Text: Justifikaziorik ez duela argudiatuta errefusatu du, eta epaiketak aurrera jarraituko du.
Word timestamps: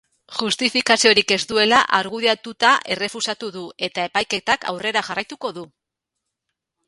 Justifikaziorik 0.35 1.33
ez 1.35 1.43
duela 1.51 1.81
argudiatuta 1.97 2.71
errefusatu 2.95 3.51
du, 3.57 3.65
eta 3.89 4.05
epaiketak 4.09 4.67
aurrera 4.71 5.07
jarraituko 5.11 5.55
du. 5.59 5.67